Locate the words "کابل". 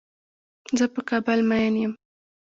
1.09-1.39